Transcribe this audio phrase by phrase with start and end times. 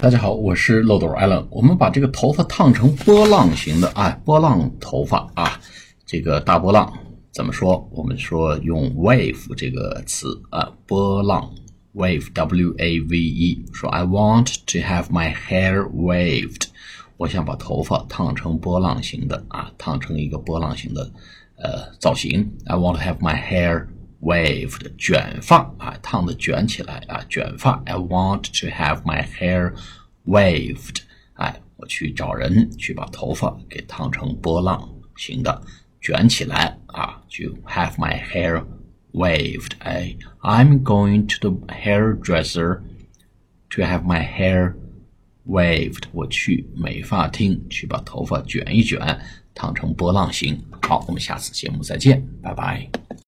[0.00, 1.44] 大家好，我是漏斗艾伦。
[1.50, 5.60] 我们把这个头发烫成波浪形的啊，波浪头发啊，
[6.06, 6.96] 这个大波浪
[7.32, 7.84] 怎么说？
[7.90, 11.52] 我们说用 wave 这个词啊，波浪
[11.96, 13.64] wave w a v e。
[13.72, 16.66] 说 I want to have my hair waved，
[17.16, 21.10] 我想把头发烫成波浪形的啊，烫成一个波浪形的
[21.56, 22.48] 呃造型。
[22.66, 23.88] I want to have my hair
[24.20, 27.80] waved，卷发啊，烫的卷起来啊，卷发。
[27.86, 29.72] I want to have my hair
[30.26, 30.98] waved，
[31.34, 35.62] 哎，我去找人去把头发给烫成波浪形的，
[36.00, 38.64] 卷起来啊，就 have my hair
[39.12, 39.72] waved。
[39.78, 42.80] 哎，I'm going to the hairdresser
[43.70, 44.74] to have my hair
[45.46, 46.02] waved。
[46.12, 49.20] 我去美发厅去把头发卷一卷，
[49.54, 50.60] 烫成波浪形。
[50.82, 53.07] 好，我们下次节目再见，拜拜。